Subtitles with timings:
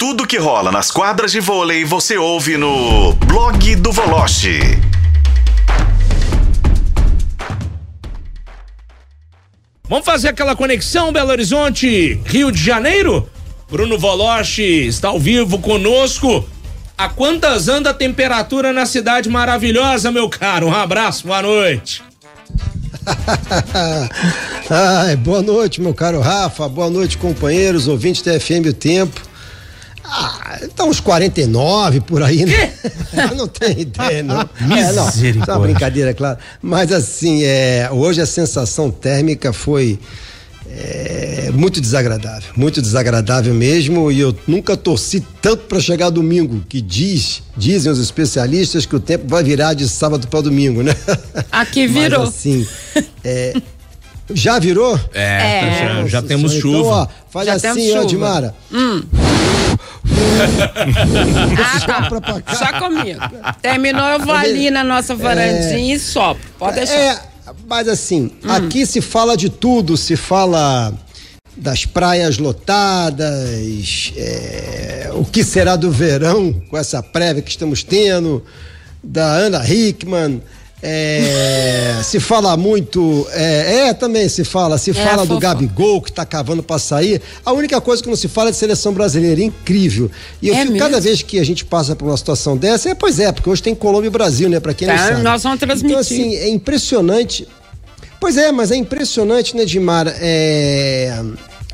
[0.00, 4.58] Tudo que rola nas quadras de vôlei você ouve no blog do Voloche.
[9.86, 13.28] Vamos fazer aquela conexão Belo Horizonte, Rio de Janeiro?
[13.70, 16.48] Bruno Voloche está ao vivo conosco.
[16.96, 20.68] A quantas anda a temperatura na cidade maravilhosa, meu caro?
[20.68, 22.02] Um abraço, boa noite.
[24.70, 26.66] Ai, boa noite, meu caro Rafa.
[26.70, 29.28] Boa noite, companheiros, ouvintes da FM O Tempo.
[30.04, 32.72] Ah, tá uns 49 por aí, né?
[33.36, 34.40] não tem ideia, não.
[34.60, 36.38] É, não, é uma brincadeira, claro.
[36.62, 39.98] Mas assim, é, hoje a sensação térmica foi
[40.68, 44.10] é, muito desagradável, muito desagradável mesmo.
[44.10, 49.00] E eu nunca torci tanto para chegar domingo, que diz, dizem os especialistas que o
[49.00, 50.94] tempo vai virar de sábado para domingo, né?
[51.50, 52.20] Aqui virou.
[52.20, 52.66] Mas, assim,
[53.24, 53.54] é,
[54.32, 54.98] já virou?
[55.12, 55.88] É, é.
[56.02, 56.78] já, já temos então, chuva.
[56.78, 58.54] Então, ó, faz já assim, ó, Dimara.
[58.72, 59.02] Hum.
[61.58, 62.54] Ah, tá.
[62.54, 63.20] Só comigo.
[63.60, 66.42] Terminou, eu vou ali na nossa varandinha é, e sopro.
[66.58, 66.94] Pode deixar.
[66.94, 67.18] É,
[67.68, 68.50] mas assim, hum.
[68.50, 70.92] aqui se fala de tudo, se fala
[71.56, 78.44] das praias lotadas, é, o que será do verão com essa prévia que estamos tendo,
[79.02, 80.42] da Ana Hickman.
[80.82, 86.10] É, se fala muito, é, é, também se fala, se é, fala do Gabigol que
[86.10, 87.20] tá cavando para sair.
[87.44, 90.10] A única coisa que não se fala é de seleção brasileira, incrível.
[90.40, 92.94] E eu é fico, cada vez que a gente passa por uma situação dessa, é,
[92.94, 95.22] pois é, porque hoje tem Colômbia e Brasil, né, para quem tá, não sabe.
[95.22, 95.90] Nós vamos transmitir.
[95.90, 97.46] Então assim, é impressionante.
[98.18, 100.06] Pois é, mas é impressionante, né, Dimar?
[100.18, 101.22] É,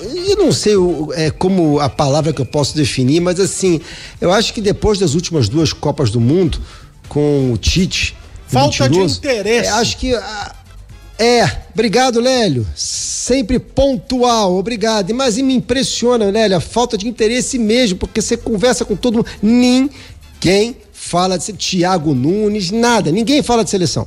[0.00, 0.74] eu não sei
[1.14, 3.80] é, como a palavra que eu posso definir, mas assim,
[4.20, 6.60] eu acho que depois das últimas duas Copas do Mundo,
[7.08, 8.17] com o Tite,
[8.48, 9.68] Falta de interesse.
[9.68, 10.14] É, acho que.
[10.14, 10.54] Ah,
[11.18, 12.66] é, obrigado, Lélio.
[12.74, 15.12] Sempre pontual, obrigado.
[15.14, 19.26] Mas me impressiona, Lélio, a falta de interesse mesmo, porque você conversa com todo mundo.
[19.42, 23.10] Ninguém fala de Thiago Nunes, nada.
[23.10, 24.06] Ninguém fala de seleção.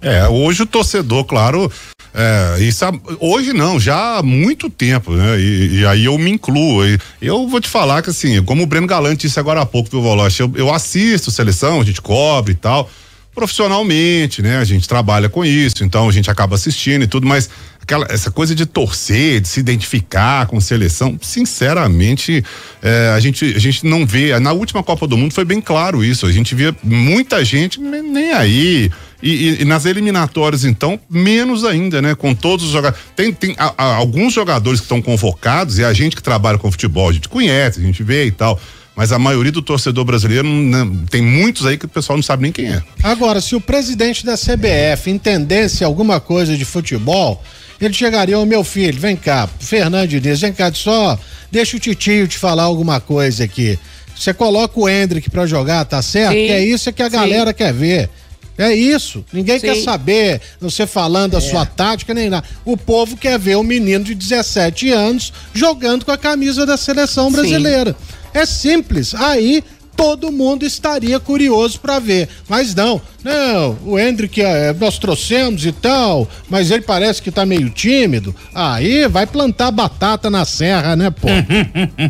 [0.00, 1.70] É, hoje o torcedor, claro,
[2.14, 2.84] é, isso,
[3.18, 5.40] hoje não, já há muito tempo, né?
[5.40, 6.82] E, e, aí eu me incluo.
[7.20, 10.02] Eu vou te falar que assim, como o Breno Galante disse agora há pouco, viu,
[10.02, 12.90] Voloche, eu, eu assisto seleção, a gente cobre e tal
[13.34, 14.58] profissionalmente, né?
[14.58, 17.48] A gente trabalha com isso, então a gente acaba assistindo e tudo, mas
[17.80, 22.44] aquela essa coisa de torcer, de se identificar com seleção, sinceramente,
[22.82, 24.38] é, a gente a gente não vê.
[24.38, 26.26] Na última Copa do Mundo foi bem claro isso.
[26.26, 28.90] A gente via muita gente nem, aí.
[29.22, 32.14] E, e, e, nas eliminatórias, então, menos ainda, né?
[32.14, 33.04] Com todos os jogadores.
[33.14, 36.70] Tem, tem a, a, alguns jogadores que estão convocados, e a gente que trabalha com
[36.72, 38.60] futebol, a gente conhece, a gente vê e tal
[38.94, 42.42] mas a maioria do torcedor brasileiro não, tem muitos aí que o pessoal não sabe
[42.42, 42.82] nem quem é.
[43.02, 47.42] Agora, se o presidente da CBF entendesse alguma coisa de futebol,
[47.80, 51.18] ele chegaria ao meu filho, vem cá, Fernando Diniz, vem cá, só
[51.50, 53.78] deixa o titio te falar alguma coisa aqui.
[54.14, 56.34] Você coloca o Hendrick para jogar, tá certo?
[56.34, 56.46] Sim.
[56.46, 57.56] Que é isso que a galera Sim.
[57.56, 58.10] quer ver.
[58.58, 59.24] É isso.
[59.32, 59.66] Ninguém Sim.
[59.66, 61.40] quer saber você falando a é.
[61.40, 62.46] sua tática nem nada.
[62.64, 67.32] O povo quer ver um menino de 17 anos jogando com a camisa da seleção
[67.32, 67.96] brasileira.
[67.98, 68.21] Sim.
[68.34, 69.14] É simples.
[69.14, 69.62] Aí
[69.96, 72.28] todo mundo estaria curioso para ver.
[72.48, 77.44] Mas não, não, o Hendrick é, nós trouxemos e tal, mas ele parece que tá
[77.46, 78.34] meio tímido.
[78.54, 81.28] Aí vai plantar batata na serra, né, pô?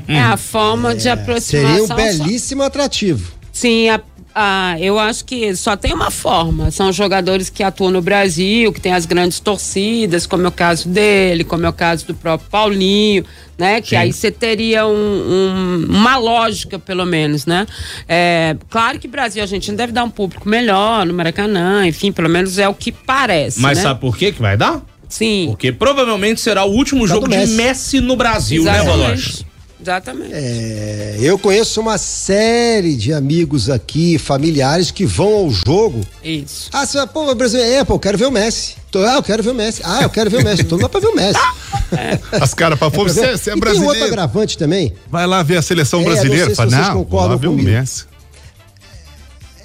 [0.08, 1.70] É a forma é, de aproximação.
[1.70, 3.32] Seria um belíssimo atrativo.
[3.52, 4.00] Sim, a
[4.34, 6.70] ah, eu acho que só tem uma forma.
[6.70, 10.88] São jogadores que atuam no Brasil, que tem as grandes torcidas, como é o caso
[10.88, 13.24] dele, como é o caso do próprio Paulinho,
[13.58, 13.80] né?
[13.80, 13.96] Que Sim.
[13.96, 17.66] aí você teria um, um, uma lógica, pelo menos, né?
[18.08, 22.10] É, claro que Brasil a gente não deve dar um público melhor no Maracanã, enfim,
[22.10, 23.60] pelo menos é o que parece.
[23.60, 23.84] Mas né?
[23.84, 24.82] sabe por que que vai dar?
[25.08, 25.48] Sim.
[25.48, 28.98] Porque provavelmente será o último jogo de Messi no Brasil, né, Exatamente.
[28.98, 29.51] né, Valoche?
[29.82, 30.32] Exatamente.
[30.32, 36.00] É, eu conheço uma série de amigos aqui, familiares, que vão ao jogo.
[36.22, 36.70] Isso.
[36.72, 38.76] Ah, você, pô, o Brasil é, pô, eu quero ver o Messi.
[38.94, 39.82] Ah, eu quero ver o Messi.
[39.84, 40.62] Ah, eu quero ver o Messi.
[40.64, 41.40] Todo mundo pra ver o Messi.
[41.92, 42.18] É.
[42.40, 43.92] As caras, pra pôr, você, você é brasileiro.
[43.92, 44.94] tem outro agravante também.
[45.10, 46.46] Vai lá ver a seleção é, brasileira.
[46.48, 47.68] Não, sei se não vou lá ver comigo.
[47.68, 48.06] o Messi.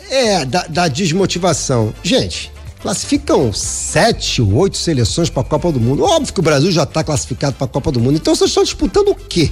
[0.10, 1.94] É, da, da desmotivação.
[2.04, 6.04] Gente, classificam sete, oito seleções para a Copa do Mundo.
[6.04, 8.18] Óbvio que o Brasil já está classificado para a Copa do Mundo.
[8.18, 9.52] Então vocês estão disputando o quê?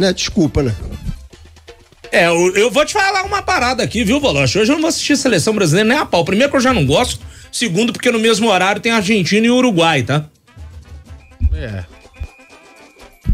[0.00, 0.12] Né?
[0.12, 0.74] Desculpa, né?
[2.10, 4.58] É, eu, eu, vou te falar uma parada aqui, viu, Voloche?
[4.58, 6.24] Hoje eu não vou assistir seleção brasileira nem a pau.
[6.24, 7.24] Primeiro que eu já não gosto.
[7.52, 10.24] Segundo, porque no mesmo horário tem Argentina e Uruguai, tá?
[11.54, 11.84] É.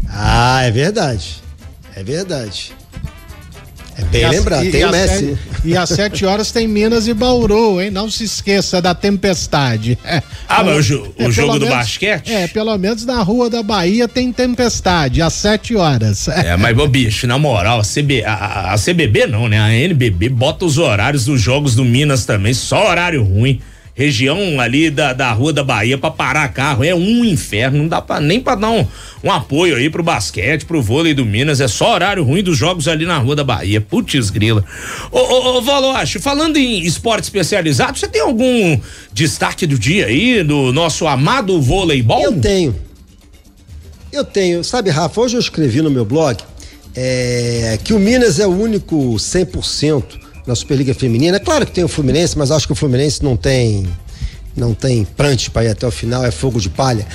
[0.09, 1.41] Ah, é verdade.
[1.95, 2.76] É verdade.
[3.97, 5.25] É bem lembrado, tem o Messi.
[5.25, 7.89] Sete, e às sete horas tem Minas e Bauru, hein?
[7.89, 9.97] Não se esqueça da tempestade.
[10.05, 12.31] É, ah, mas o, é, o jogo do menos, basquete?
[12.31, 16.27] É, pelo menos na Rua da Bahia tem tempestade, às sete horas.
[16.47, 19.59] É, mas, ô, bicho, na moral, a, CB, a, a CBB não, né?
[19.59, 23.59] A NBB bota os horários dos jogos do Minas também, só horário ruim
[23.97, 27.99] região ali da, da Rua da Bahia para parar carro é um inferno, não dá
[27.99, 28.85] pra, nem para dar um,
[29.23, 32.87] um apoio aí pro basquete, pro vôlei do Minas, é só horário ruim dos jogos
[32.87, 34.63] ali na Rua da Bahia, putz grila.
[35.11, 38.79] Ô, ô, ô Valoche, falando em esporte especializado, você tem algum
[39.11, 42.21] destaque do dia aí do nosso amado voleibol?
[42.21, 42.75] Eu tenho.
[44.13, 46.37] Eu tenho, sabe, Rafa, hoje eu escrevi no meu blog
[46.95, 51.39] é, que o Minas é o único 100% na Superliga Feminina.
[51.39, 53.85] Claro que tem o Fluminense, mas acho que o Fluminense não tem
[54.57, 57.05] não tem prancha para ir até o final, é fogo de palha.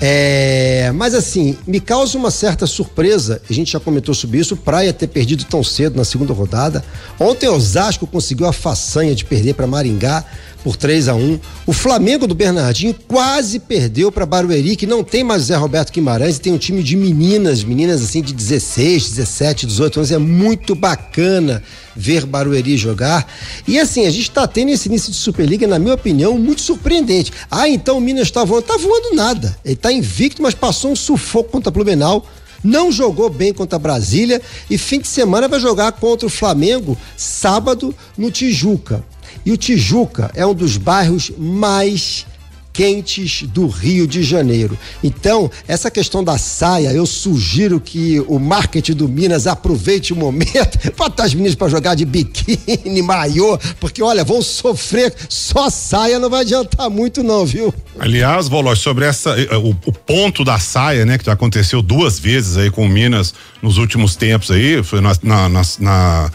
[0.00, 4.56] É, mas assim, me causa uma certa surpresa, a gente já comentou sobre isso, o
[4.56, 6.84] Praia ter perdido tão cedo na segunda rodada.
[7.18, 10.24] Ontem o Osasco conseguiu a façanha de perder para Maringá
[10.62, 15.24] por 3 a 1 O Flamengo do Bernardinho quase perdeu para Barueri, que não tem
[15.24, 19.66] mais Zé Roberto Guimarães e tem um time de meninas, meninas assim de 16, 17,
[19.66, 20.12] 18 anos.
[20.12, 21.62] É muito bacana
[21.94, 23.26] ver Barueri jogar.
[23.66, 27.32] E assim, a gente está tendo esse início de Superliga, na minha opinião, muito surpreendente.
[27.50, 28.62] Ah, então o Minas está voando.
[28.62, 29.56] Tá voando nada.
[29.64, 32.24] Ele está invicto, mas passou um sufoco contra o Blumenau
[32.64, 37.92] não jogou bem contra Brasília e fim de semana vai jogar contra o Flamengo sábado
[38.16, 39.04] no Tijuca.
[39.44, 42.26] E o Tijuca é um dos bairros mais
[42.72, 44.78] quentes do Rio de Janeiro.
[45.04, 50.78] Então, essa questão da saia, eu sugiro que o marketing do Minas aproveite o momento,
[50.96, 56.30] bota as meninas para jogar de biquíni, maiô, porque olha, vão sofrer, só saia não
[56.30, 57.72] vai adiantar muito não, viu?
[57.98, 62.18] Aliás, Voloz, sobre essa eh, o, o, ponto da saia, né, que já aconteceu duas
[62.18, 66.30] vezes aí com o Minas nos últimos tempos aí, foi na, na, na, na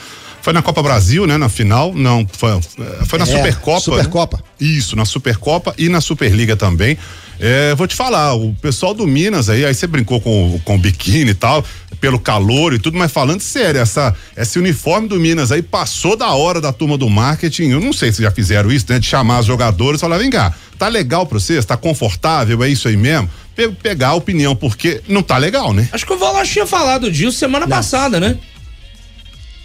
[0.48, 1.38] foi na Copa Brasil, né?
[1.38, 1.94] Na final.
[1.94, 2.50] Não, foi,
[3.06, 3.82] foi na é, Supercopa.
[3.82, 4.38] Supercopa.
[4.38, 4.44] Né?
[4.62, 6.98] Isso, na Supercopa e na Superliga também.
[7.38, 10.78] É, vou te falar, o pessoal do Minas aí, aí você brincou com, com o
[10.78, 11.66] biquíni e tal,
[12.00, 16.30] pelo calor e tudo, mas falando sério, essa, esse uniforme do Minas aí passou da
[16.30, 17.72] hora da turma do marketing.
[17.72, 19.00] Eu não sei se já fizeram isso, né?
[19.00, 21.66] De chamar os jogadores e falar: vem cá, tá legal pra vocês?
[21.66, 22.64] Tá confortável?
[22.64, 23.30] É isso aí mesmo?
[23.54, 25.90] Pe pegar a opinião, porque não tá legal, né?
[25.92, 27.76] Acho que o Valoche tinha falado disso semana não.
[27.76, 28.38] passada, né?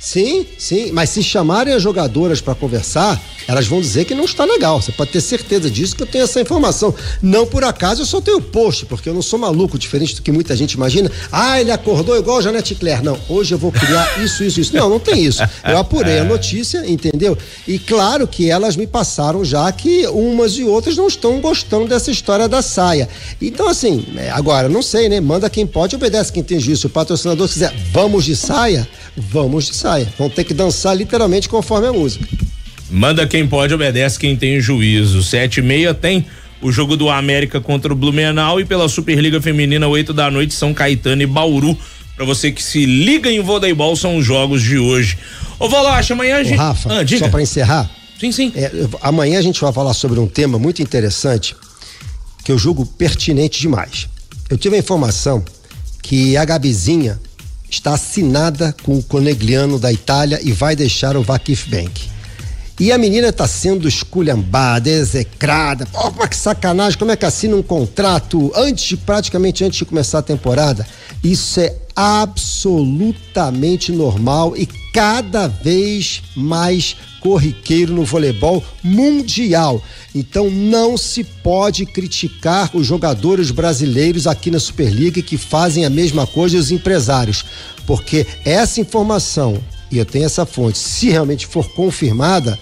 [0.03, 4.45] Sim, sim, mas se chamarem as jogadoras para conversar, elas vão dizer que não está
[4.45, 4.83] legal.
[4.83, 6.93] Você pode ter certeza disso que eu tenho essa informação.
[7.23, 10.33] Não por acaso eu só tenho post, porque eu não sou maluco, diferente do que
[10.33, 11.09] muita gente imagina.
[11.31, 13.05] Ah, ele acordou igual a Janete Claire.
[13.05, 14.75] Não, hoje eu vou criar isso, isso, isso.
[14.75, 15.41] Não, não tem isso.
[15.65, 17.39] Eu apurei a notícia, entendeu?
[17.69, 22.11] E claro que elas me passaram já que umas e outras não estão gostando dessa
[22.11, 23.09] história da saia.
[23.41, 25.21] Então, assim, é, agora, não sei, né?
[25.21, 26.81] Manda quem pode, obedece quem tem juízo.
[26.81, 30.13] Se o patrocinador quiser, vamos de saia, vamos de saia.
[30.19, 32.27] Vão ter que dançar literalmente conforme a música.
[32.91, 35.23] Manda quem pode, obedece quem tem juízo.
[35.23, 36.27] Sete e meia tem
[36.61, 40.73] o jogo do América contra o Blumenau e pela Superliga Feminina, oito da noite, São
[40.73, 41.77] Caetano e Bauru.
[42.15, 45.19] Pra você que se liga em voleibol, são os jogos de hoje.
[45.59, 46.59] Ô, Voloche, amanhã a gente.
[46.59, 47.91] Ô, Rafa, ah, só pra encerrar.
[48.21, 48.53] Sim, sim.
[48.55, 48.71] É,
[49.01, 51.57] amanhã a gente vai falar sobre um tema muito interessante
[52.45, 54.09] que eu julgo pertinente demais.
[54.49, 55.43] Eu tive a informação
[56.03, 57.19] que a Gabizinha
[57.75, 62.11] está assinada com o Conegliano da Itália e vai deixar o Vakif Bank.
[62.81, 65.87] E a menina está sendo esculhambada, execrada.
[65.87, 70.19] Pô, mas que sacanagem, como é que assina um contrato antes praticamente antes de começar
[70.19, 70.87] a temporada?
[71.23, 79.83] Isso é absolutamente normal e cada vez mais corriqueiro no voleibol mundial.
[80.15, 86.27] Então não se pode criticar os jogadores brasileiros aqui na Superliga que fazem a mesma
[86.27, 87.45] coisa e os empresários,
[87.87, 89.59] porque essa informação,
[89.91, 92.59] e eu tenho essa fonte, se realmente for confirmada,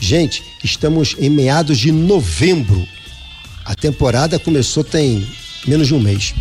[0.00, 2.86] gente, estamos em meados de novembro.
[3.64, 5.26] A temporada começou tem
[5.66, 6.34] menos de um mês.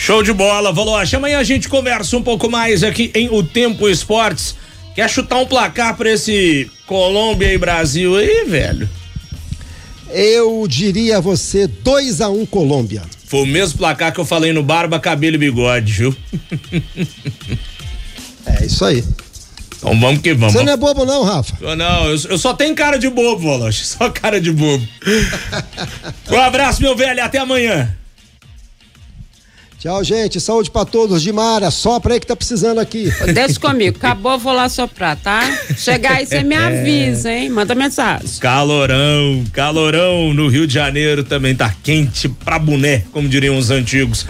[0.00, 1.14] Show de bola, Valoche.
[1.14, 4.56] Amanhã a gente conversa um pouco mais aqui em O Tempo Esportes.
[4.94, 8.88] Quer chutar um placar para esse Colômbia e Brasil aí, velho?
[10.08, 13.02] Eu diria a você 2 a 1 um Colômbia.
[13.26, 16.16] Foi o mesmo placar que eu falei no Barba, Cabelo e Bigode, viu?
[18.46, 19.04] é isso aí.
[19.76, 20.54] Então vamos que vamos.
[20.54, 21.58] Você não é bobo não, Rafa?
[21.60, 23.84] Eu não, eu, eu só tenho cara de bobo, Voloche.
[23.84, 24.82] Só cara de bobo.
[26.30, 27.99] um abraço, meu velho, até amanhã.
[29.80, 30.38] Tchau, gente.
[30.38, 31.22] Saúde para todos.
[31.22, 33.10] Dimara, sopra aí que tá precisando aqui.
[33.32, 33.96] Desce comigo.
[33.96, 35.40] Acabou, vou lá soprar, tá?
[35.74, 37.48] Chegar aí, você me avisa, hein?
[37.48, 38.28] Manda mensagem.
[38.40, 44.26] Calorão, calorão no Rio de Janeiro também tá quente pra boné, como diriam os antigos.